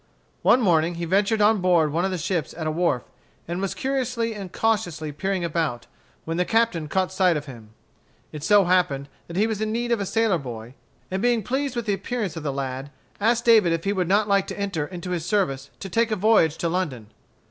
[0.41, 3.03] One morning he ventured on board one of the ships at a wharf,
[3.47, 5.85] and was curiously and cautiously peering about,
[6.25, 7.75] when the captain caught sight of him.
[8.31, 10.73] It so happened that he was in need of a sailor boy,
[11.11, 14.27] and being pleased with the appearance of the lad, asked David if he would not
[14.27, 17.11] like to enter into his service to take a voyage to London.